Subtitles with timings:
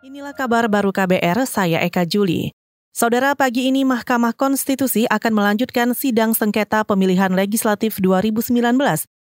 [0.00, 2.56] Inilah kabar baru KBR, saya Eka Juli.
[2.88, 8.80] Saudara, pagi ini Mahkamah Konstitusi akan melanjutkan sidang sengketa pemilihan legislatif 2019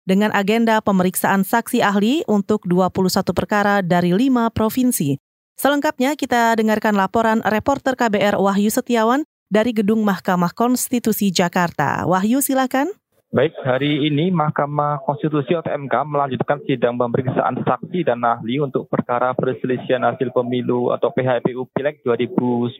[0.08, 3.04] dengan agenda pemeriksaan saksi ahli untuk 21
[3.36, 5.20] perkara dari 5 provinsi.
[5.60, 12.08] Selengkapnya kita dengarkan laporan reporter KBR Wahyu Setiawan dari Gedung Mahkamah Konstitusi Jakarta.
[12.08, 12.88] Wahyu silakan.
[13.32, 19.32] Baik, hari ini Mahkamah Konstitusi atau MK melanjutkan sidang pemeriksaan saksi dan ahli untuk perkara
[19.32, 22.76] perselisihan hasil pemilu atau PHPU Pileg 2019.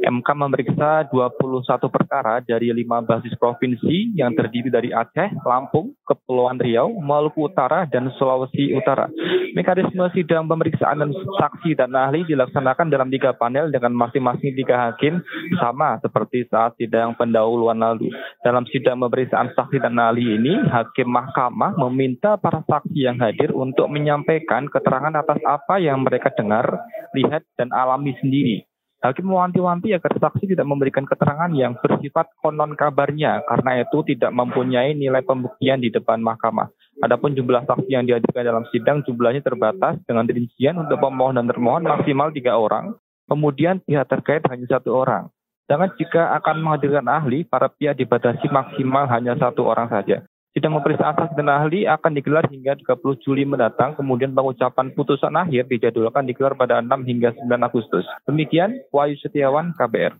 [0.00, 6.96] MK memeriksa 21 perkara dari lima basis provinsi yang terdiri dari Aceh, Lampung, Kepulauan Riau,
[6.96, 9.12] Maluku Utara, dan Sulawesi Utara.
[9.56, 15.24] Mekanisme sidang pemeriksaan dan saksi dan ahli dilaksanakan dalam tiga panel dengan masing-masing tiga hakim
[15.56, 18.12] sama seperti saat sidang pendahuluan lalu.
[18.44, 23.88] Dalam sidang pemeriksaan saksi dan ahli ini, hakim mahkamah meminta para saksi yang hadir untuk
[23.88, 26.76] menyampaikan keterangan atas apa yang mereka dengar,
[27.16, 28.68] lihat, dan alami sendiri.
[29.00, 34.92] Hakim mewanti-wanti agar saksi tidak memberikan keterangan yang bersifat konon kabarnya karena itu tidak mempunyai
[34.92, 36.68] nilai pembuktian di depan mahkamah.
[37.04, 41.84] Adapun jumlah saksi yang dihadirkan dalam sidang jumlahnya terbatas dengan rincian untuk pemohon dan termohon
[41.84, 42.96] maksimal tiga orang,
[43.28, 45.28] kemudian pihak terkait hanya satu orang.
[45.68, 50.24] Sedangkan jika akan menghadirkan ahli, para pihak dibatasi maksimal hanya satu orang saja.
[50.56, 55.68] Sidang pemeriksaan saksi dan ahli akan digelar hingga 30 Juli mendatang, kemudian pengucapan putusan akhir
[55.68, 58.08] dijadwalkan digelar pada 6 hingga 9 Agustus.
[58.24, 60.16] Demikian, Wahyu Setiawan, KBR.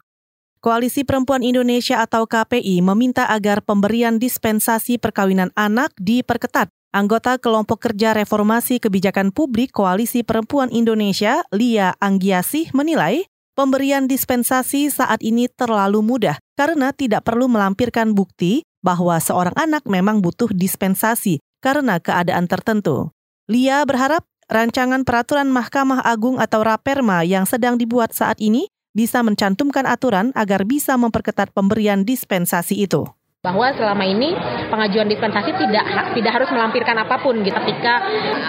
[0.65, 6.73] Koalisi Perempuan Indonesia atau KPI meminta agar pemberian dispensasi perkawinan anak diperketat.
[6.91, 15.25] Anggota kelompok kerja reformasi kebijakan publik Koalisi Perempuan Indonesia, Lia Anggiasih, menilai Pemberian dispensasi saat
[15.25, 21.97] ini terlalu mudah karena tidak perlu melampirkan bukti bahwa seorang anak memang butuh dispensasi karena
[21.97, 23.17] keadaan tertentu.
[23.49, 29.85] Lia berharap rancangan peraturan Mahkamah Agung atau Raperma yang sedang dibuat saat ini bisa mencantumkan
[29.85, 33.05] aturan agar bisa memperketat pemberian dispensasi itu
[33.47, 34.34] bahwa selama ini
[34.66, 35.87] pengajuan dispensasi tidak
[36.19, 37.55] tidak harus melampirkan apa pun gitu.
[37.55, 38.03] Ketika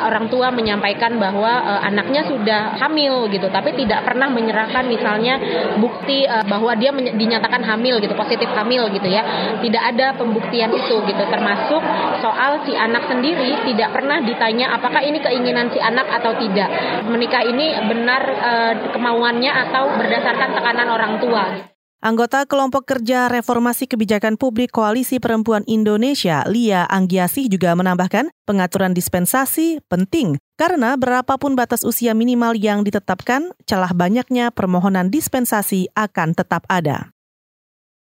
[0.09, 5.37] orang tua menyampaikan bahwa uh, anaknya sudah hamil gitu tapi tidak pernah menyerahkan misalnya
[5.77, 9.21] bukti uh, bahwa dia dinyatakan hamil gitu positif hamil gitu ya.
[9.61, 11.23] Tidak ada pembuktian itu gitu.
[11.29, 11.81] Termasuk
[12.17, 16.73] soal si anak sendiri tidak pernah ditanya apakah ini keinginan si anak atau tidak.
[17.05, 21.45] Menikah ini benar uh, kemauannya atau berdasarkan tekanan orang tua.
[21.53, 21.76] gitu.
[21.97, 29.81] Anggota kelompok kerja reformasi kebijakan publik Koalisi Perempuan Indonesia, Lia Anggiasih juga menambahkan pengaturan dispensasi
[29.89, 37.09] penting karena berapapun batas usia minimal yang ditetapkan, celah banyaknya permohonan dispensasi akan tetap ada.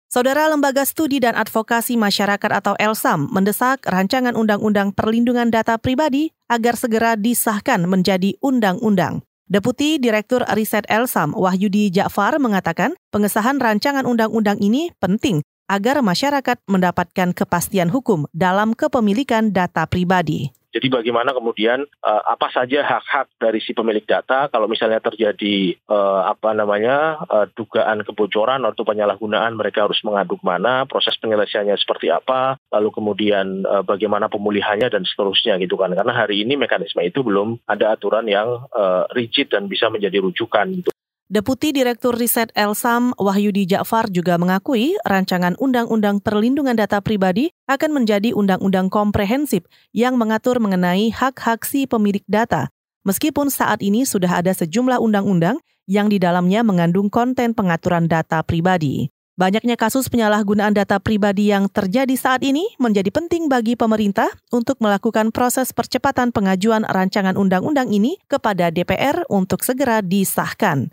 [0.07, 6.79] Saudara Lembaga Studi dan Advokasi Masyarakat atau ELSAM mendesak rancangan Undang-Undang Perlindungan Data Pribadi agar
[6.79, 9.27] segera disahkan menjadi undang-undang.
[9.53, 17.33] Deputi Direktur Riset Elsam Wahyudi Ja'far mengatakan pengesahan rancangan undang-undang ini penting agar masyarakat mendapatkan
[17.33, 20.53] kepastian hukum dalam kepemilikan data pribadi.
[20.73, 26.33] Jadi bagaimana kemudian uh, apa saja hak-hak dari si pemilik data kalau misalnya terjadi uh,
[26.33, 32.57] apa namanya uh, dugaan kebocoran atau penyalahgunaan mereka harus mengaduk mana, proses penyelesaiannya seperti apa,
[32.73, 35.93] lalu kemudian uh, bagaimana pemulihannya dan seterusnya gitu kan.
[35.93, 40.73] Karena hari ini mekanisme itu belum ada aturan yang uh, rigid dan bisa menjadi rujukan
[40.73, 40.92] gitu.
[41.33, 48.37] Deputi Direktur Riset Elsam Wahyudi Ja'far juga mengakui rancangan Undang-Undang Perlindungan Data Pribadi akan menjadi
[48.37, 49.65] undang-undang komprehensif
[49.97, 52.69] yang mengatur mengenai hak-hak si pemilik data.
[53.09, 55.57] Meskipun saat ini sudah ada sejumlah undang-undang
[55.89, 59.09] yang di dalamnya mengandung konten pengaturan data pribadi.
[59.41, 65.33] Banyaknya kasus penyalahgunaan data pribadi yang terjadi saat ini menjadi penting bagi pemerintah untuk melakukan
[65.33, 70.93] proses percepatan pengajuan rancangan undang-undang ini kepada DPR untuk segera disahkan.